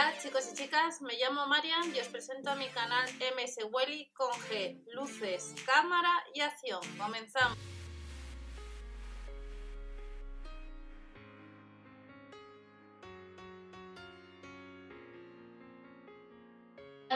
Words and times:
Hola 0.00 0.14
chicos 0.18 0.48
y 0.50 0.56
chicas, 0.56 1.02
me 1.02 1.12
llamo 1.18 1.46
Marian 1.46 1.94
y 1.94 2.00
os 2.00 2.08
presento 2.08 2.50
a 2.50 2.54
mi 2.54 2.68
canal 2.68 3.06
MS 3.36 3.66
Welly 3.70 4.10
con 4.14 4.30
G, 4.30 4.82
luces, 4.94 5.54
cámara 5.66 6.24
y 6.32 6.40
acción. 6.40 6.80
Comenzamos. 6.96 7.58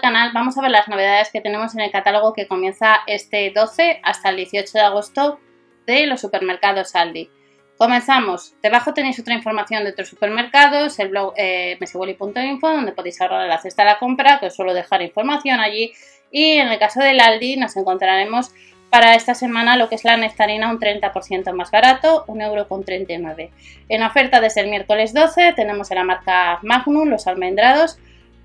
canal 0.03 0.33
vamos 0.35 0.59
a 0.59 0.61
ver 0.61 0.71
las 0.71 0.87
novedades 0.87 1.31
que 1.33 1.41
tenemos 1.41 1.75
en 1.75 1.81
el 1.81 1.91
catálogo 1.91 2.35
que 2.35 2.47
comienza 2.47 2.99
este 3.07 3.51
12 3.51 4.01
hasta 4.03 4.29
el 4.29 4.37
18 4.37 4.71
de 4.75 4.81
agosto 4.81 5.41
de 5.87 6.07
los 6.07 6.21
supermercados 6.21 6.95
Aldi. 6.95 7.31
Comenzamos. 7.77 8.55
Debajo 8.63 8.95
tenéis 8.95 9.19
otra 9.19 9.35
información 9.35 9.83
de 9.83 9.91
otros 9.91 10.09
supermercados, 10.09 10.99
el 11.01 11.09
blog 11.09 11.35
eh, 11.37 11.77
donde 11.81 12.93
podéis 12.93 13.21
ahorrar 13.21 13.49
la 13.49 13.61
cesta 13.61 13.83
de 13.83 13.91
la 13.91 13.99
compra, 13.99 14.39
que 14.39 14.47
os 14.47 14.55
suelo 14.55 14.73
dejar 14.75 15.03
información 15.03 15.59
allí. 15.59 15.93
Y 16.31 16.53
en 16.53 16.69
el 16.69 16.79
caso 16.79 17.01
del 17.01 17.21
Aldi 17.21 17.57
nos 17.57 17.77
encontraremos 17.77 18.53
para 18.91 19.17
esta 19.17 19.35
semana 19.35 19.77
lo 19.77 19.89
que 19.89 19.97
es 19.97 20.05
la 20.05 20.17
nectarina 20.17 20.71
un 20.71 20.79
30% 20.79 21.53
más 21.53 21.73
barato, 21.73 22.25
1,39€. 22.29 23.51
En 23.89 24.03
oferta 24.05 24.41
desde 24.41 24.61
el 24.61 24.69
miércoles 24.69 25.13
12 25.13 25.53
tenemos 25.55 25.91
en 25.91 25.99
la 25.99 26.05
marca 26.05 26.61
Magnum 26.63 27.09
los 27.09 27.27
almendrados. 27.27 27.99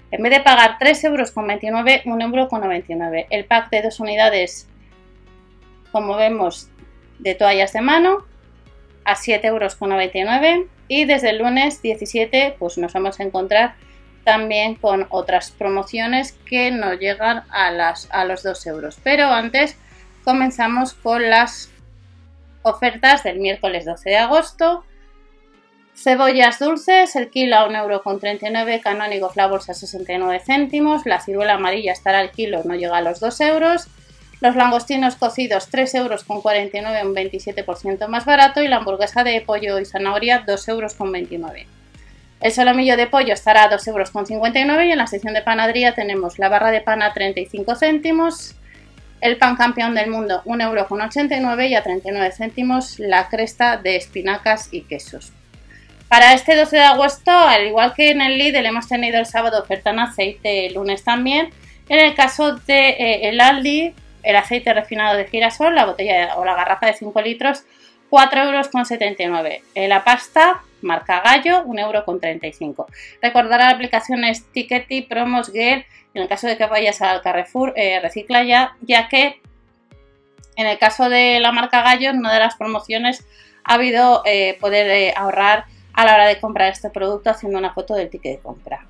En 0.09 0.23
vez 0.23 0.31
de 0.31 0.39
pagar 0.39 0.79
3,29€, 0.79 2.03
1,99€. 2.03 3.27
El 3.29 3.45
pack 3.45 3.69
de 3.69 3.83
dos 3.83 3.99
unidades, 3.99 4.67
como 5.91 6.15
vemos, 6.15 6.71
de 7.19 7.35
toallas 7.35 7.73
de 7.73 7.81
mano 7.81 8.28
a 9.09 9.15
7,99 9.15 9.45
euros 9.45 10.67
y 10.87 11.05
desde 11.05 11.31
el 11.31 11.39
lunes 11.39 11.81
17 11.81 12.55
pues 12.59 12.77
nos 12.77 12.93
vamos 12.93 13.19
a 13.19 13.23
encontrar 13.23 13.75
también 14.23 14.75
con 14.75 15.07
otras 15.09 15.51
promociones 15.51 16.33
que 16.45 16.69
nos 16.71 16.99
llegan 16.99 17.43
a, 17.49 17.71
las, 17.71 18.07
a 18.11 18.25
los 18.25 18.43
2 18.43 18.67
euros. 18.67 18.99
Pero 19.03 19.27
antes 19.27 19.77
comenzamos 20.23 20.93
con 20.93 21.29
las 21.29 21.71
ofertas 22.61 23.23
del 23.23 23.39
miércoles 23.39 23.85
12 23.85 24.09
de 24.09 24.17
agosto. 24.17 24.83
Cebollas 25.95 26.59
dulces, 26.59 27.15
el 27.15 27.29
kilo 27.29 27.57
a 27.57 27.67
1,39€, 27.67 28.81
canónigos 28.81 29.35
la 29.35 29.47
bolsa 29.47 29.71
a 29.71 29.75
69 29.75 30.39
céntimos, 30.45 31.05
la 31.05 31.19
ciruela 31.19 31.55
amarilla 31.55 31.91
estará 31.91 32.19
al 32.19 32.31
kilo, 32.31 32.61
no 32.63 32.75
llega 32.75 32.97
a 32.97 33.01
los 33.01 33.19
2 33.19 33.41
euros, 33.41 33.87
los 34.41 34.55
langostinos 34.55 35.15
cocidos 35.15 35.69
3,49 35.71 35.97
euros, 35.97 36.25
un 36.29 36.41
27% 37.15 38.07
más 38.07 38.25
barato. 38.25 38.61
Y 38.61 38.67
la 38.67 38.77
hamburguesa 38.77 39.23
de 39.23 39.41
pollo 39.41 39.79
y 39.79 39.85
zanahoria 39.85 40.45
2,29 40.45 41.29
euros. 41.39 41.67
El 42.41 42.53
solomillo 42.53 42.95
de 42.95 43.07
pollo 43.07 43.33
estará 43.33 43.63
a 43.63 43.69
2,59 43.69 44.55
euros 44.55 44.85
y 44.85 44.91
en 44.91 44.97
la 44.97 45.07
sección 45.07 45.33
de 45.33 45.41
panadería 45.41 45.93
tenemos 45.93 46.39
la 46.39 46.47
barra 46.47 46.71
de 46.71 46.79
pan 46.79 47.01
a 47.01 47.13
35 47.13 47.75
céntimos, 47.75 48.55
el 49.19 49.35
pan 49.35 49.57
campeón 49.57 49.93
del 49.93 50.09
mundo 50.09 50.41
1,89 50.45 51.41
euro 51.41 51.63
y 51.63 51.75
a 51.75 51.83
39 51.83 52.31
céntimos 52.31 52.97
la 52.97 53.27
cresta 53.27 53.75
de 53.75 53.97
espinacas 53.97 54.69
y 54.71 54.83
quesos. 54.83 55.33
Para 56.07 56.33
este 56.33 56.55
12 56.55 56.77
de 56.77 56.83
agosto, 56.83 57.31
al 57.31 57.67
igual 57.67 57.93
que 57.93 58.11
en 58.11 58.21
el 58.21 58.37
Lidl 58.37 58.65
hemos 58.65 58.87
tenido 58.87 59.19
el 59.19 59.25
sábado 59.25 59.61
oferta 59.61 59.89
en 59.89 59.99
aceite, 59.99 60.67
el 60.67 60.75
lunes 60.75 61.03
también, 61.03 61.49
en 61.89 61.99
el 61.99 62.15
caso 62.15 62.55
de 62.55 62.89
eh, 62.89 63.29
el 63.29 63.41
Aldi 63.41 63.93
el 64.23 64.35
aceite 64.35 64.73
refinado 64.73 65.15
de 65.17 65.25
girasol, 65.25 65.75
la 65.75 65.85
botella 65.85 66.35
o 66.37 66.45
la 66.45 66.55
garrafa 66.55 66.87
de 66.87 66.93
5 66.93 67.21
litros, 67.21 67.63
4,79 68.09 69.21
euros. 69.21 69.61
La 69.75 70.03
pasta, 70.03 70.61
marca 70.81 71.21
Gallo, 71.21 71.65
1,35 71.65 72.61
euro. 72.61 72.87
Recordar 73.21 73.59
la 73.59 73.69
aplicación 73.69 74.23
Stickety 74.33 75.03
Promos 75.03 75.51
Gel, 75.51 75.85
en 76.13 76.21
el 76.23 76.27
caso 76.27 76.47
de 76.47 76.57
que 76.57 76.65
vayas 76.65 77.01
al 77.01 77.21
Carrefour, 77.21 77.73
eh, 77.75 77.99
recicla 77.99 78.43
ya, 78.43 78.75
ya 78.81 79.07
que 79.07 79.41
en 80.55 80.67
el 80.67 80.77
caso 80.77 81.09
de 81.09 81.39
la 81.39 81.51
marca 81.51 81.81
Gallo, 81.81 82.09
en 82.09 82.17
una 82.17 82.33
de 82.33 82.39
las 82.39 82.55
promociones 82.55 83.25
ha 83.63 83.75
habido 83.75 84.23
eh, 84.25 84.57
poder 84.59 84.89
eh, 84.89 85.13
ahorrar 85.15 85.65
a 85.93 86.05
la 86.05 86.15
hora 86.15 86.27
de 86.27 86.39
comprar 86.39 86.71
este 86.71 86.89
producto 86.89 87.29
haciendo 87.29 87.57
una 87.57 87.73
foto 87.73 87.93
del 87.93 88.09
ticket 88.09 88.37
de 88.37 88.41
compra. 88.41 88.87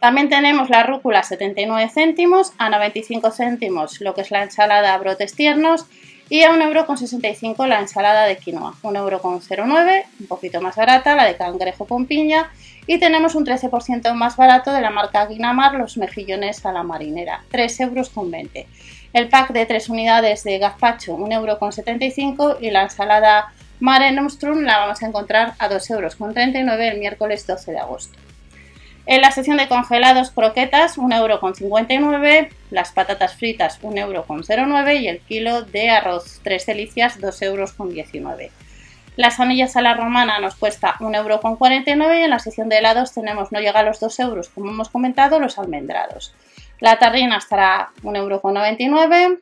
También 0.00 0.30
tenemos 0.30 0.70
la 0.70 0.82
rúcula 0.82 1.22
79 1.22 1.90
céntimos, 1.92 2.54
a 2.56 2.70
95 2.70 3.30
céntimos 3.32 4.00
lo 4.00 4.14
que 4.14 4.22
es 4.22 4.30
la 4.30 4.42
ensalada 4.42 4.96
brotes 4.96 5.34
tiernos 5.34 5.84
y 6.30 6.42
a 6.42 6.52
1,65€ 6.52 7.66
la 7.66 7.80
ensalada 7.80 8.24
de 8.24 8.38
quinoa, 8.38 8.74
1,09€, 8.82 10.04
un 10.20 10.26
poquito 10.26 10.62
más 10.62 10.76
barata, 10.76 11.14
la 11.16 11.26
de 11.26 11.36
cangrejo 11.36 11.84
con 11.84 12.06
piña 12.06 12.50
y 12.86 12.98
tenemos 12.98 13.34
un 13.34 13.44
13% 13.44 14.14
más 14.14 14.38
barato 14.38 14.72
de 14.72 14.80
la 14.80 14.88
marca 14.88 15.26
Guinamar 15.26 15.74
los 15.74 15.98
mejillones 15.98 16.64
a 16.64 16.72
la 16.72 16.82
marinera, 16.82 17.42
3,20€. 17.52 18.66
El 19.12 19.28
pack 19.28 19.52
de 19.52 19.66
3 19.66 19.90
unidades 19.90 20.44
de 20.44 20.58
gazpacho, 20.58 21.18
1,75€ 21.18 22.56
y 22.62 22.70
la 22.70 22.84
ensalada 22.84 23.52
Mare 23.80 24.12
Nostrum 24.12 24.60
la 24.60 24.78
vamos 24.78 25.02
a 25.02 25.06
encontrar 25.06 25.54
a 25.58 25.68
2,39€ 25.68 26.92
el 26.92 26.98
miércoles 26.98 27.46
12 27.46 27.72
de 27.72 27.78
agosto. 27.78 28.19
En 29.06 29.22
la 29.22 29.30
sección 29.30 29.56
de 29.56 29.68
congelados, 29.68 30.30
croquetas, 30.30 30.98
1,59€, 30.98 32.48
las 32.70 32.92
patatas 32.92 33.34
fritas, 33.34 33.80
1,09€ 33.82 35.00
y 35.00 35.08
el 35.08 35.20
kilo 35.20 35.62
de 35.62 35.90
arroz, 35.90 36.40
3 36.44 36.66
delicias, 36.66 37.18
2,19€. 37.18 38.50
Las 39.16 39.40
anillas 39.40 39.76
a 39.76 39.82
la 39.82 39.94
romana 39.94 40.38
nos 40.38 40.54
cuesta 40.54 40.94
1,49€ 41.00 42.18
y 42.18 42.22
en 42.22 42.30
la 42.30 42.38
sección 42.38 42.68
de 42.68 42.78
helados 42.78 43.12
tenemos, 43.12 43.50
no 43.52 43.60
llega 43.60 43.80
a 43.80 43.82
los 43.82 44.00
2 44.00 44.20
euros, 44.20 44.48
como 44.48 44.70
hemos 44.70 44.88
comentado, 44.88 45.40
los 45.40 45.58
almendrados. 45.58 46.34
La 46.78 46.98
tarrina 46.98 47.38
estará 47.38 47.90
1,99€, 48.02 49.40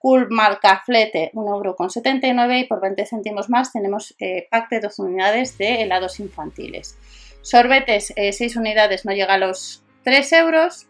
Cool 0.00 0.28
marca 0.30 0.82
flete 0.86 1.30
1,79€ 1.34 2.60
y 2.60 2.64
por 2.64 2.80
20 2.80 3.04
céntimos 3.04 3.50
más 3.50 3.70
tenemos 3.70 4.14
eh, 4.18 4.48
pack 4.50 4.70
de 4.70 4.80
2 4.80 4.98
unidades 4.98 5.58
de 5.58 5.82
helados 5.82 6.20
infantiles. 6.20 6.96
Sorbetes, 7.42 8.12
6 8.16 8.40
eh, 8.40 8.58
unidades, 8.58 9.04
no 9.04 9.12
llega 9.12 9.34
a 9.34 9.38
los 9.38 9.82
3 10.04 10.32
euros. 10.34 10.86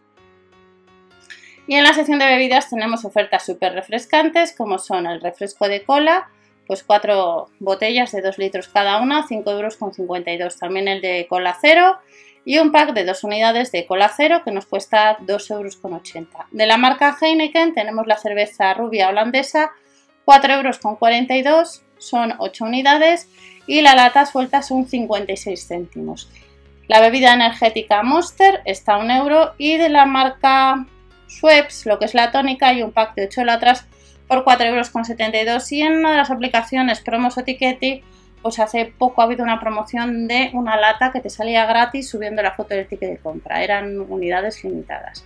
Y 1.67 1.75
en 1.75 1.83
la 1.83 1.93
sección 1.93 2.19
de 2.19 2.25
bebidas 2.25 2.69
tenemos 2.69 3.05
ofertas 3.05 3.45
súper 3.45 3.73
refrescantes, 3.73 4.53
como 4.55 4.77
son 4.77 5.05
el 5.05 5.21
refresco 5.21 5.67
de 5.67 5.83
cola, 5.83 6.29
pues 6.67 6.83
4 6.83 7.49
botellas 7.59 8.11
de 8.11 8.21
2 8.21 8.37
litros 8.37 8.67
cada 8.67 9.01
una, 9.01 9.27
5 9.27 9.49
euros 9.51 9.77
con 9.77 9.93
52. 9.93 10.57
También 10.57 10.87
el 10.87 11.01
de 11.01 11.27
cola 11.29 11.57
cero 11.59 11.97
y 12.43 12.57
un 12.57 12.71
pack 12.71 12.93
de 12.93 13.05
2 13.05 13.23
unidades 13.23 13.71
de 13.71 13.85
cola 13.85 14.11
cero 14.15 14.41
que 14.43 14.51
nos 14.51 14.65
cuesta 14.65 15.17
2 15.21 15.51
euros 15.51 15.75
con 15.77 15.93
80. 15.93 16.47
De 16.51 16.65
la 16.65 16.77
marca 16.77 17.15
Heineken 17.19 17.73
tenemos 17.73 18.07
la 18.07 18.17
cerveza 18.17 18.73
rubia 18.73 19.09
holandesa, 19.09 19.71
4 20.25 20.53
euros 20.53 20.79
con 20.79 20.95
42, 20.95 21.83
son 21.97 22.33
8 22.39 22.65
unidades 22.65 23.27
y 23.67 23.81
la 23.81 23.95
lata 23.95 24.25
suelta 24.25 24.61
son 24.61 24.87
56 24.87 25.67
céntimos. 25.67 26.29
La 26.91 26.99
bebida 26.99 27.33
energética 27.33 28.03
Monster 28.03 28.59
está 28.65 28.95
a 28.95 28.97
un 28.97 29.11
euro 29.11 29.53
y 29.57 29.77
de 29.77 29.87
la 29.87 30.05
marca 30.05 30.85
Schweppes, 31.29 31.85
lo 31.85 31.97
que 31.97 32.03
es 32.03 32.13
la 32.13 32.33
tónica, 32.33 32.67
hay 32.67 32.83
un 32.83 32.91
pack 32.91 33.15
de 33.15 33.27
8 33.27 33.45
latras 33.45 33.85
por 34.27 34.43
4,72 34.43 35.35
euros 35.35 35.71
y 35.71 35.81
en 35.83 35.93
una 35.99 36.11
de 36.11 36.17
las 36.17 36.31
aplicaciones 36.31 36.99
Promos 36.99 37.37
o 37.37 37.45
pues 38.41 38.59
hace 38.59 38.93
poco 38.97 39.21
ha 39.21 39.23
habido 39.23 39.41
una 39.41 39.61
promoción 39.61 40.27
de 40.27 40.49
una 40.51 40.75
lata 40.75 41.13
que 41.13 41.21
te 41.21 41.29
salía 41.29 41.65
gratis 41.65 42.09
subiendo 42.09 42.41
la 42.41 42.51
foto 42.51 42.75
del 42.75 42.85
ticket 42.85 43.09
de 43.09 43.17
compra, 43.19 43.63
eran 43.63 43.97
unidades 43.97 44.61
limitadas. 44.61 45.23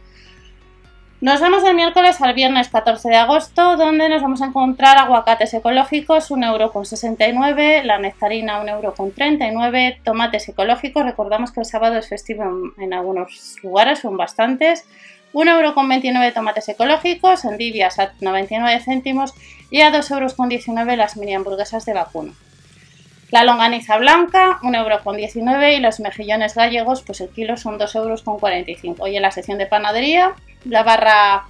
Nos 1.21 1.39
vemos 1.39 1.63
el 1.63 1.75
miércoles 1.75 2.19
al 2.19 2.33
viernes 2.33 2.67
14 2.67 3.07
de 3.07 3.15
agosto, 3.15 3.77
donde 3.77 4.09
nos 4.09 4.21
vamos 4.21 4.41
a 4.41 4.47
encontrar 4.47 4.97
aguacates 4.97 5.53
ecológicos 5.53 6.29
1,69€, 6.29 7.83
la 7.83 7.99
nectarina 7.99 8.61
1,39€, 8.61 10.03
tomates 10.03 10.49
ecológicos, 10.49 11.05
recordamos 11.05 11.53
que 11.53 11.61
el 11.61 11.65
sábado 11.65 11.97
es 11.97 12.09
festivo 12.09 12.43
en, 12.77 12.93
algunos 12.93 13.55
lugares, 13.63 13.99
son 13.99 14.17
bastantes, 14.17 14.85
1,29€ 15.34 16.34
tomates 16.34 16.67
ecológicos, 16.67 17.45
endivias 17.45 17.97
a 17.97 18.11
99 18.19 18.81
céntimos 18.81 19.34
y 19.72 19.81
a 19.81 19.93
2,19€ 19.93 20.97
las 20.97 21.16
mini 21.16 21.34
hamburguesas 21.34 21.85
de 21.85 21.93
vacuno. 21.93 22.34
La 23.31 23.43
longaniza 23.43 23.97
blanca, 23.97 24.59
1,19€ 24.61 25.77
y 25.77 25.79
los 25.79 25.99
mejillones 25.99 26.53
gallegos, 26.53 27.01
pues 27.01 27.22
el 27.22 27.29
kilo 27.29 27.57
son 27.57 27.79
2,45€. 27.79 28.97
Hoy 28.99 29.16
en 29.16 29.23
la 29.23 29.31
sección 29.31 29.57
de 29.57 29.66
panadería 29.66 30.33
la 30.63 30.83
barra 30.83 31.45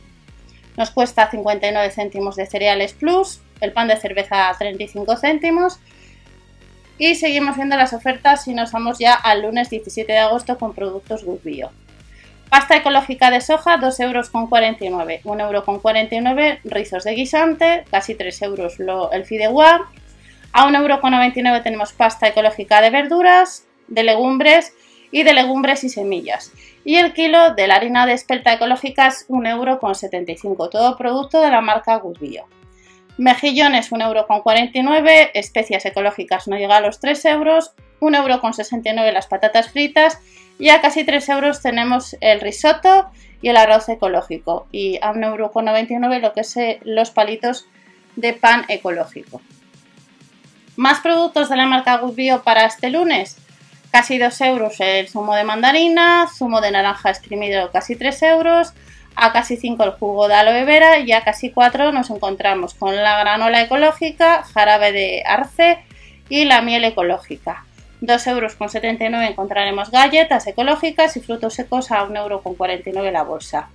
nos 0.78 0.92
cuesta 0.92 1.30
59 1.30 1.90
céntimos 1.92 2.36
de 2.36 2.46
cereales 2.46 2.94
plus, 2.94 3.42
el 3.62 3.72
pan 3.72 3.88
de 3.88 3.98
cerveza 3.98 4.52
35 4.58 5.18
céntimos. 5.18 5.80
Y 6.98 7.16
seguimos 7.16 7.58
viendo 7.58 7.76
las 7.76 7.92
ofertas 7.92 8.48
y 8.48 8.54
nos 8.54 8.72
vamos 8.72 9.00
ya 9.00 9.14
al 9.14 9.42
lunes 9.42 9.70
17 9.70 10.10
de 10.10 10.20
agosto 10.20 10.58
con 10.58 10.74
productos 10.74 11.26
Good 11.26 11.42
Bio. 11.44 11.72
Pasta 12.50 12.78
ecológica 12.78 13.32
de 13.32 13.42
soja, 13.42 13.78
2,49 13.78 14.00
euros, 14.00 14.32
1,49 14.32 16.60
rizos 16.64 17.04
de 17.04 17.12
guisante, 17.12 17.84
casi 17.92 18.16
3 18.16 18.42
euros 18.44 18.78
el 19.12 19.26
fideuá. 19.26 19.90
A 20.58 20.70
1,99 20.70 21.48
euro 21.48 21.62
tenemos 21.62 21.92
pasta 21.92 22.30
ecológica 22.30 22.80
de 22.80 22.90
verduras, 22.90 23.68
de 23.90 24.04
legumbres 24.04 24.74
y 25.12 25.24
de 25.24 25.34
legumbres 25.34 25.84
y 25.84 25.90
semillas. 25.90 26.54
Y 26.86 26.96
el 26.96 27.12
kilo 27.12 27.54
de 27.54 27.68
la 27.68 27.76
harina 27.76 28.06
de 28.06 28.14
espelta 28.14 28.54
ecológica 28.54 29.08
es 29.08 29.28
1,75€, 29.28 30.70
todo 30.70 30.96
producto 30.96 31.42
de 31.42 31.52
la 31.52 31.60
marca 31.60 31.98
Good 31.98 32.20
Mejillones 33.18 33.92
1,49€, 33.92 35.32
especias 35.34 35.86
ecológicas 35.86 36.48
no 36.48 36.56
llega 36.56 36.78
a 36.78 36.82
los 36.82 37.02
3 37.02 37.26
euros, 37.26 37.74
1,69€ 38.00 39.12
las 39.12 39.28
patatas 39.28 39.72
fritas 39.72 40.20
y 40.58 40.70
a 40.70 40.80
casi 40.80 41.04
3 41.04 41.28
euros 41.30 41.62
tenemos 41.62 42.16
el 42.22 42.40
risotto 42.40 43.10
y 43.42 43.50
el 43.50 43.58
arroz 43.58 43.90
ecológico 43.90 44.68
y 44.72 45.00
a 45.02 45.12
1,99€ 45.12 46.22
lo 46.22 46.32
que 46.32 46.40
es 46.40 46.56
eh, 46.56 46.80
los 46.86 47.12
palitos 47.12 47.68
de 48.16 48.32
pan 48.32 48.64
ecológico. 48.70 49.42
Más 50.78 51.00
productos 51.00 51.48
de 51.48 51.56
la 51.56 51.68
marca 51.68 51.98
Good 51.98 52.42
para 52.44 52.66
este 52.66 52.90
lunes. 52.90 53.38
Casi 53.92 54.18
2 54.18 54.42
euros 54.42 54.76
el 54.82 55.08
zumo 55.08 55.34
de 55.34 55.46
mandarina, 55.46 56.28
zumo 56.28 56.60
de 56.60 56.72
naranja 56.72 57.10
exprimido 57.10 57.72
casi 57.72 57.96
3 57.96 58.24
euros, 58.24 58.74
a 59.16 59.32
casi 59.32 59.56
5 59.56 59.82
el 59.86 59.92
jugo 59.92 60.28
de 60.28 60.34
aloe 60.34 60.66
vera 60.66 61.00
y 61.00 61.14
a 61.14 61.24
casi 61.24 61.52
4 61.52 61.94
nos 61.94 62.10
encontramos 62.10 62.74
con 62.74 62.94
la 62.94 63.18
granola 63.20 63.62
ecológica, 63.62 64.44
jarabe 64.44 64.92
de 64.92 65.24
arce 65.26 65.80
y 66.28 66.44
la 66.44 66.62
miel 66.62 66.84
ecológica. 66.84 67.64
2,79 68.02 69.02
euros 69.02 69.30
encontraremos 69.30 69.92
galletas 69.92 70.46
ecológicas 70.46 71.16
y 71.16 71.22
frutos 71.22 71.54
secos 71.54 71.90
a 71.92 72.06
1,49 72.06 72.88
euro 72.98 73.12
la 73.12 73.24
bolsa. 73.24 73.70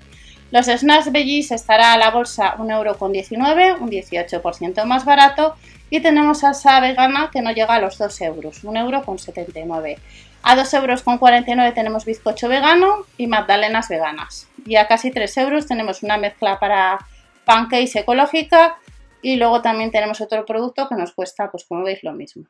Los 0.50 0.66
snacks 0.66 1.12
Bellis 1.12 1.50
estará 1.50 1.94
a 1.94 1.98
la 1.98 2.10
bolsa 2.10 2.56
1,19 2.58 3.58
euro, 3.58 3.76
un 3.80 3.90
18% 3.90 4.84
más 4.84 5.06
barato 5.06 5.56
y 5.90 6.00
tenemos 6.00 6.40
salsa 6.40 6.80
vegana 6.80 7.30
que 7.32 7.42
no 7.42 7.50
llega 7.50 7.74
a 7.74 7.80
los 7.80 7.98
2 7.98 8.20
euros, 8.22 8.64
1,79 8.64 9.56
euro. 9.58 10.00
A 10.42 10.56
2,49 10.56 11.48
euros 11.48 11.74
tenemos 11.74 12.04
bizcocho 12.04 12.48
vegano 12.48 13.04
y 13.18 13.26
magdalenas 13.26 13.88
veganas. 13.88 14.48
Y 14.64 14.76
a 14.76 14.86
casi 14.86 15.10
3 15.10 15.36
euros 15.38 15.66
tenemos 15.66 16.02
una 16.02 16.16
mezcla 16.16 16.58
para 16.58 16.98
pancakes 17.44 17.96
ecológica 17.96 18.78
y 19.20 19.36
luego 19.36 19.60
también 19.60 19.90
tenemos 19.90 20.20
otro 20.20 20.46
producto 20.46 20.88
que 20.88 20.94
nos 20.94 21.12
cuesta, 21.12 21.50
pues 21.50 21.64
como 21.68 21.84
veis, 21.84 22.02
lo 22.02 22.12
mismo. 22.12 22.44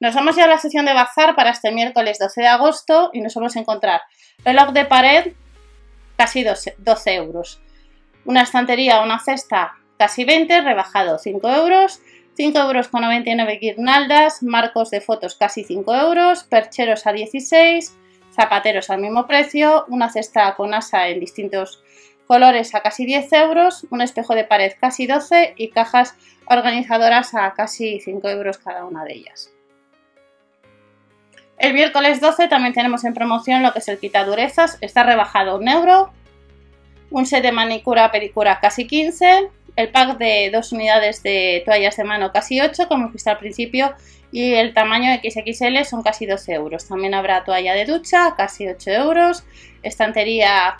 Nos 0.00 0.14
vamos 0.14 0.34
ya 0.34 0.44
a 0.44 0.48
la 0.48 0.58
sesión 0.58 0.86
de 0.86 0.94
bazar 0.94 1.36
para 1.36 1.50
este 1.50 1.70
miércoles 1.70 2.18
12 2.18 2.40
de 2.40 2.48
agosto 2.48 3.10
y 3.12 3.20
nos 3.20 3.34
vamos 3.34 3.54
a 3.54 3.60
encontrar 3.60 4.00
reloj 4.42 4.70
de 4.72 4.86
pared 4.86 5.32
casi 6.16 6.42
12, 6.42 6.76
12 6.78 7.14
euros. 7.14 7.60
Una 8.24 8.42
estantería 8.42 9.02
una 9.02 9.18
cesta 9.18 9.74
casi 9.98 10.24
20, 10.24 10.62
rebajado 10.62 11.18
5 11.18 11.48
euros 11.50 12.00
5 12.36 12.58
euros 12.58 12.88
con 12.88 13.02
99 13.02 13.58
guirnaldas, 13.60 14.42
marcos 14.42 14.90
de 14.90 15.00
fotos 15.00 15.34
casi 15.34 15.64
5 15.64 15.94
euros, 15.94 16.44
percheros 16.44 17.06
a 17.06 17.12
16, 17.12 17.96
zapateros 18.32 18.90
al 18.90 19.00
mismo 19.00 19.26
precio, 19.26 19.84
una 19.88 20.10
cesta 20.10 20.54
con 20.54 20.72
asa 20.74 21.08
en 21.08 21.20
distintos 21.20 21.82
colores 22.26 22.74
a 22.74 22.80
casi 22.80 23.06
10 23.06 23.32
euros, 23.32 23.86
un 23.90 24.00
espejo 24.02 24.34
de 24.34 24.44
pared 24.44 24.72
casi 24.80 25.06
12 25.06 25.54
y 25.56 25.70
cajas 25.70 26.14
organizadoras 26.46 27.34
a 27.34 27.52
casi 27.54 28.00
5 28.00 28.28
euros 28.28 28.58
cada 28.58 28.84
una 28.84 29.04
de 29.04 29.14
ellas. 29.14 29.50
El 31.58 31.74
miércoles 31.74 32.20
12 32.20 32.48
también 32.48 32.72
tenemos 32.72 33.04
en 33.04 33.12
promoción 33.12 33.62
lo 33.62 33.72
que 33.72 33.80
es 33.80 33.88
el 33.88 33.98
quitadurezas, 33.98 34.78
está 34.80 35.02
rebajado 35.02 35.58
1 35.58 35.70
euro, 35.72 36.12
un 37.10 37.26
set 37.26 37.42
de 37.42 37.52
manicura 37.52 38.10
pericura 38.10 38.60
casi 38.60 38.86
15, 38.86 39.50
el 39.76 39.88
pack 39.90 40.18
de 40.18 40.50
dos 40.52 40.72
unidades 40.72 41.22
de 41.22 41.62
toallas 41.64 41.96
de 41.96 42.04
mano 42.04 42.32
casi 42.32 42.60
8, 42.60 42.88
como 42.88 43.04
hemos 43.04 43.12
visto 43.12 43.30
al 43.30 43.38
principio, 43.38 43.94
y 44.32 44.54
el 44.54 44.74
tamaño 44.74 45.10
XXL 45.14 45.84
son 45.84 46.02
casi 46.02 46.26
12 46.26 46.52
euros. 46.52 46.86
También 46.86 47.14
habrá 47.14 47.44
toalla 47.44 47.74
de 47.74 47.84
ducha, 47.84 48.34
casi 48.36 48.68
8 48.68 48.90
euros, 48.90 49.44
estantería 49.82 50.76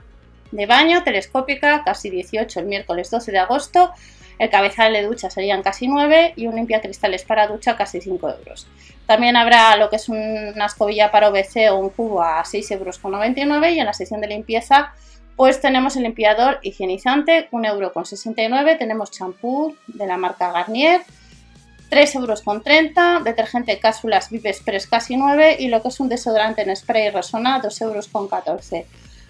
de 0.52 0.66
baño 0.66 1.02
telescópica, 1.02 1.82
casi 1.84 2.10
18 2.10 2.60
el 2.60 2.66
miércoles 2.66 3.10
12 3.10 3.32
de 3.32 3.38
agosto, 3.38 3.92
el 4.38 4.48
cabezal 4.48 4.94
de 4.94 5.02
ducha 5.02 5.28
serían 5.28 5.62
casi 5.62 5.87
9 5.87 6.32
y 6.37 6.46
un 6.46 6.56
limpia 6.56 6.81
cristales 6.81 7.25
para 7.25 7.46
ducha 7.46 7.76
casi 7.76 8.00
5 8.00 8.31
euros. 8.31 8.66
También 9.06 9.37
habrá 9.37 9.76
lo 9.76 9.90
que 9.90 9.96
es 9.96 10.08
una 10.08 10.66
escobilla 10.66 11.10
para 11.10 11.28
OBC 11.28 11.70
o 11.70 11.76
un 11.76 11.90
cubo 11.90 12.22
a 12.22 12.42
6,99 12.42 13.38
euros 13.38 13.72
y 13.75 13.78
en 13.78 13.87
la 13.87 13.92
sección 13.92 14.20
de 14.20 14.28
limpieza 14.28 14.94
pues 15.40 15.58
tenemos 15.58 15.96
el 15.96 16.02
limpiador 16.02 16.58
higienizante, 16.60 17.48
1,69€, 17.50 18.58
euro, 18.58 18.76
tenemos 18.78 19.10
champú 19.10 19.75
de 19.87 20.06
la 20.06 20.19
marca 20.19 20.52
Garnier, 20.52 21.00
3,30 21.90 22.14
euros, 22.20 23.25
detergente 23.25 23.78
cápsulas 23.78 24.28
Vive 24.28 24.50
Express 24.50 24.87
casi 24.87 25.16
9 25.16 25.56
y 25.58 25.69
lo 25.69 25.81
que 25.81 25.88
es 25.88 25.98
un 25.98 26.10
desodorante 26.10 26.60
en 26.60 26.76
spray 26.76 27.08
Resona, 27.08 27.58
2,14 27.62 27.84
euros. 27.84 28.10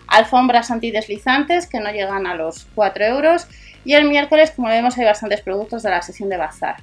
Alfombras 0.08 0.72
antideslizantes 0.72 1.68
que 1.68 1.78
no 1.78 1.92
llegan 1.92 2.26
a 2.26 2.34
los 2.34 2.66
4 2.74 3.04
euros 3.04 3.46
y 3.84 3.92
el 3.92 4.06
miércoles, 4.06 4.50
como 4.50 4.66
vemos, 4.66 4.98
hay 4.98 5.04
bastantes 5.04 5.42
productos 5.42 5.84
de 5.84 5.90
la 5.90 6.02
sesión 6.02 6.28
de 6.28 6.38
bazar. 6.38 6.78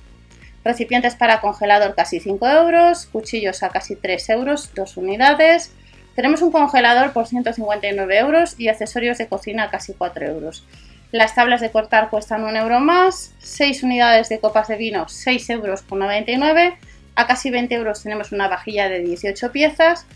Recipientes 0.63 1.15
para 1.15 1.41
congelador 1.41 1.95
casi 1.95 2.21
5 2.21 2.47
euros, 2.47 3.07
cuchillos 3.07 3.61
a 3.61 3.71
casi 3.71 3.97
3 3.97 4.29
euros, 4.29 4.73
2 4.73 4.95
unidades, 4.95 5.73
tenemos 6.17 6.41
un 6.41 6.51
congelador 6.51 7.13
por 7.13 7.27
159 7.27 8.17
euros 8.17 8.55
y 8.59 8.69
accesorios 8.69 9.19
de 9.19 9.27
cocina 9.27 9.69
casi 9.69 9.93
4 9.93 10.25
euros. 10.25 10.65
Las 11.11 11.35
tablas 11.35 11.61
de 11.61 11.69
cortar 11.69 12.09
cuestan 12.09 12.43
1 12.43 12.57
euro 12.57 12.79
más, 12.79 13.35
6 13.37 13.83
unidades 13.83 14.27
de 14.27 14.39
copas 14.39 14.67
de 14.67 14.77
vino 14.77 15.07
6 15.07 15.51
euros 15.51 15.83
con 15.83 15.99
99, 15.99 16.75
a 17.13 17.27
casi 17.27 17.51
20 17.51 17.75
euros 17.75 18.01
tenemos 18.01 18.31
una 18.31 18.47
vajilla 18.47 18.89
de 18.89 19.01
18 19.01 19.51
piezas, 19.51 20.07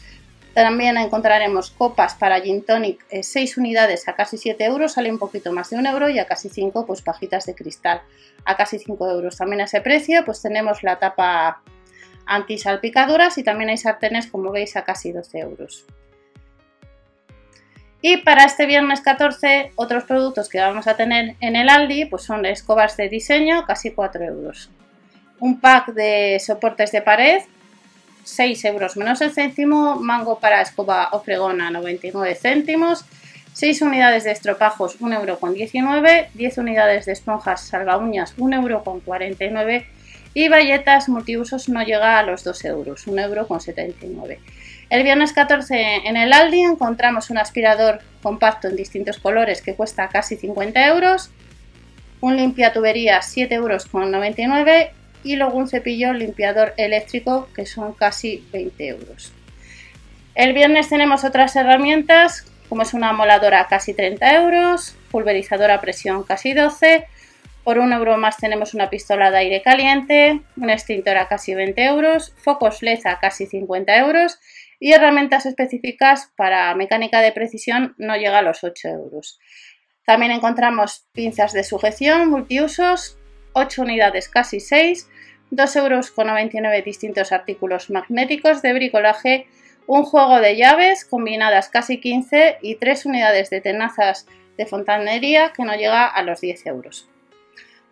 también 0.55 0.97
encontraremos 0.97 1.69
copas 1.69 2.15
para 2.15 2.41
gin 2.41 2.65
tonic 2.65 3.05
6 3.11 3.35
eh, 3.35 3.59
unidades 3.59 4.07
a 4.07 4.15
casi 4.15 4.39
7 4.39 4.65
euros, 4.65 4.93
sale 4.93 5.11
un 5.11 5.19
poquito 5.19 5.53
más 5.53 5.69
de 5.69 5.77
1 5.77 5.87
euro 5.87 6.09
y 6.09 6.17
a 6.17 6.25
casi 6.25 6.49
5 6.49 6.87
pues 6.87 7.03
pajitas 7.03 7.45
de 7.45 7.53
cristal 7.53 8.01
a 8.43 8.57
casi 8.57 8.79
5 8.79 9.07
euros. 9.07 9.37
También 9.37 9.61
a 9.61 9.65
ese 9.65 9.81
precio 9.81 10.25
pues 10.25 10.41
tenemos 10.41 10.81
la 10.81 10.97
tapa 10.97 11.61
antisalpicaduras 12.31 13.37
y 13.37 13.43
también 13.43 13.69
hay 13.69 13.77
sartenes 13.77 14.27
como 14.27 14.51
veis 14.51 14.75
a 14.77 14.83
casi 14.83 15.11
12 15.11 15.39
euros. 15.39 15.85
Y 18.01 18.17
para 18.17 18.45
este 18.45 18.65
viernes 18.65 19.01
14 19.01 19.73
otros 19.75 20.05
productos 20.05 20.49
que 20.49 20.59
vamos 20.59 20.87
a 20.87 20.95
tener 20.95 21.35
en 21.39 21.55
el 21.55 21.69
Aldi 21.69 22.05
pues 22.05 22.23
son 22.23 22.45
escobas 22.45 22.97
de 22.97 23.09
diseño 23.09 23.65
casi 23.65 23.91
4 23.91 24.23
euros. 24.23 24.69
Un 25.39 25.59
pack 25.59 25.93
de 25.93 26.41
soportes 26.43 26.91
de 26.91 27.01
pared 27.01 27.41
6 28.23 28.65
euros 28.65 28.97
menos 28.97 29.21
el 29.21 29.31
céntimo, 29.31 29.95
mango 29.97 30.39
para 30.39 30.61
escoba 30.61 31.09
o 31.11 31.19
fregona 31.19 31.69
99 31.69 32.35
céntimos, 32.35 33.03
6 33.53 33.81
unidades 33.81 34.23
de 34.23 34.31
estropajos 34.31 34.99
1,19 35.01 35.79
euro, 35.83 36.29
10 36.33 36.57
unidades 36.59 37.05
de 37.05 37.11
esponjas 37.11 37.67
salva 37.67 37.97
uñas 37.97 38.37
1,49 38.37 38.55
euro 38.55 39.83
y 40.33 40.47
bayetas 40.49 41.09
multiusos 41.09 41.69
no 41.69 41.83
llega 41.83 42.19
a 42.19 42.23
los 42.23 42.43
2 42.43 42.65
euros, 42.65 43.07
1,79 43.07 43.95
euro. 44.01 44.35
El 44.89 45.03
viernes 45.03 45.33
14 45.33 46.01
en 46.05 46.17
el 46.17 46.33
Aldi 46.33 46.61
encontramos 46.61 47.29
un 47.29 47.37
aspirador 47.37 47.99
compacto 48.21 48.67
en 48.67 48.75
distintos 48.75 49.17
colores 49.19 49.61
que 49.61 49.75
cuesta 49.75 50.09
casi 50.09 50.35
50 50.35 50.87
euros, 50.87 51.31
un 52.19 52.37
limpia 52.37 52.73
tuberías 52.73 53.25
7 53.27 53.55
euros 53.55 53.85
con 53.85 54.11
99 54.11 54.91
y 55.23 55.35
luego 55.35 55.57
un 55.57 55.67
cepillo 55.67 56.13
limpiador 56.13 56.73
eléctrico 56.77 57.47
que 57.55 57.65
son 57.65 57.93
casi 57.93 58.45
20 58.51 58.87
euros. 58.87 59.31
El 60.35 60.53
viernes 60.53 60.89
tenemos 60.89 61.23
otras 61.23 61.55
herramientas 61.55 62.45
como 62.71 62.83
es 62.83 62.93
una 62.93 63.11
moladora 63.11 63.67
casi 63.67 63.93
30 63.93 64.35
euros, 64.35 64.95
pulverizadora 65.11 65.75
a 65.75 65.81
presión 65.81 66.23
casi 66.23 66.53
12 66.53 67.05
por 67.63 67.77
un 67.77 67.93
euro 67.93 68.17
más 68.17 68.37
tenemos 68.37 68.73
una 68.73 68.89
pistola 68.89 69.29
de 69.31 69.37
aire 69.37 69.61
caliente, 69.61 70.41
una 70.57 70.73
extintora 70.73 71.27
casi 71.27 71.53
20 71.53 71.83
euros, 71.85 72.33
focos 72.37 72.81
LED 72.81 73.05
a 73.05 73.19
casi 73.19 73.45
50 73.45 73.97
euros 73.97 74.39
y 74.79 74.93
herramientas 74.93 75.45
específicas 75.45 76.31
para 76.35 76.73
mecánica 76.75 77.21
de 77.21 77.31
precisión 77.31 77.93
no 77.97 78.15
llega 78.15 78.39
a 78.39 78.41
los 78.41 78.63
8 78.63 78.87
euros. 78.89 79.39
También 80.05 80.31
encontramos 80.31 81.05
pinzas 81.11 81.53
de 81.53 81.63
sujeción 81.63 82.29
multiusos, 82.29 83.17
8 83.53 83.83
unidades 83.83 84.27
casi 84.27 84.59
6, 84.59 85.07
2 85.51 85.75
euros 85.75 86.11
con 86.11 86.27
99 86.27 86.81
distintos 86.81 87.31
artículos 87.31 87.89
magnéticos 87.91 88.61
de 88.61 88.73
bricolaje, 88.73 89.47
un 89.85 90.03
juego 90.03 90.39
de 90.39 90.55
llaves 90.55 91.05
combinadas 91.05 91.69
casi 91.69 91.99
15 91.99 92.57
y 92.61 92.75
3 92.75 93.05
unidades 93.05 93.49
de 93.51 93.61
tenazas 93.61 94.25
de 94.57 94.65
fontanería 94.65 95.53
que 95.53 95.63
no 95.63 95.75
llega 95.75 96.07
a 96.07 96.23
los 96.23 96.41
10 96.41 96.65
euros. 96.65 97.07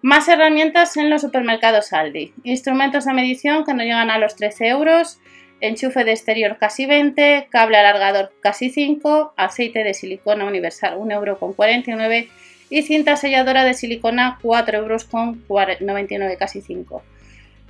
Más 0.02 0.30
herramientas 0.30 0.96
en 0.96 1.10
los 1.10 1.22
supermercados 1.22 1.92
Aldi. 1.92 2.34
Instrumentos 2.44 3.04
de 3.04 3.14
medición 3.14 3.66
que 3.66 3.74
no 3.74 3.84
llegan 3.84 4.10
a 4.10 4.18
los 4.18 4.36
13 4.36 4.68
euros. 4.68 5.20
Enchufe 5.60 6.06
de 6.06 6.12
exterior 6.12 6.58
casi 6.58 6.86
20. 6.86 7.48
Cable 7.50 7.78
alargador 7.78 8.32
casi 8.40 8.70
5. 8.70 9.34
Aceite 9.36 9.84
de 9.84 9.94
silicona 9.94 10.46
universal 10.46 10.98
1,49 10.98 12.16
euro. 12.16 12.32
Y 12.70 12.84
cinta 12.84 13.18
selladora 13.18 13.66
de 13.66 13.74
silicona 13.74 14.40
4,99 14.42 14.76
euros 14.76 16.38
casi 16.38 16.62
5. 16.62 17.04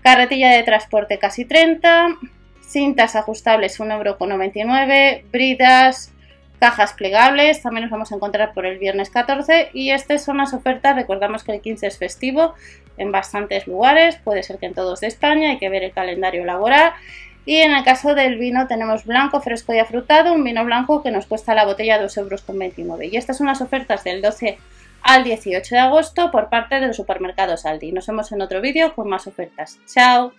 Carretilla 0.03 0.51
de 0.51 0.63
transporte 0.63 1.17
casi 1.17 1.45
30. 1.45 2.17
cintas 2.61 3.15
ajustables 3.15 3.79
1,99€, 3.79 5.23
bridas, 5.31 6.13
cajas 6.59 6.93
plegables, 6.93 7.61
también 7.61 7.83
nos 7.83 7.91
vamos 7.91 8.11
a 8.11 8.15
encontrar 8.15 8.53
por 8.53 8.65
el 8.65 8.77
viernes 8.77 9.09
14 9.09 9.69
y 9.73 9.91
estas 9.91 10.23
son 10.23 10.37
las 10.37 10.53
ofertas, 10.53 10.95
recordamos 10.95 11.43
que 11.43 11.53
el 11.53 11.61
15 11.61 11.87
es 11.87 11.97
festivo 11.97 12.53
en 12.97 13.11
bastantes 13.11 13.65
lugares, 13.65 14.17
puede 14.17 14.43
ser 14.43 14.57
que 14.57 14.67
en 14.67 14.73
todos 14.73 14.99
de 14.99 15.07
España, 15.07 15.51
hay 15.51 15.57
que 15.57 15.69
ver 15.69 15.83
el 15.83 15.91
calendario 15.91 16.45
laboral 16.45 16.93
y 17.45 17.57
en 17.57 17.71
el 17.71 17.83
caso 17.83 18.13
del 18.13 18.37
vino 18.37 18.67
tenemos 18.67 19.05
blanco, 19.05 19.41
fresco 19.41 19.73
y 19.73 19.79
afrutado, 19.79 20.33
un 20.33 20.43
vino 20.43 20.63
blanco 20.65 21.01
que 21.01 21.11
nos 21.11 21.25
cuesta 21.25 21.55
la 21.55 21.65
botella 21.65 21.99
2,29 21.99 22.77
euros. 22.77 23.01
Y 23.11 23.17
estas 23.17 23.37
son 23.37 23.47
las 23.47 23.61
ofertas 23.61 24.03
del 24.03 24.21
12 24.21 24.57
al 25.01 25.23
18 25.23 25.75
de 25.75 25.81
agosto 25.81 26.29
por 26.29 26.49
parte 26.49 26.79
del 26.79 26.93
supermercado 26.93 27.57
Saldi. 27.57 27.91
Nos 27.91 28.05
vemos 28.05 28.31
en 28.31 28.41
otro 28.41 28.61
vídeo 28.61 28.93
con 28.93 29.09
más 29.09 29.25
ofertas. 29.25 29.79
¡Chao! 29.91 30.33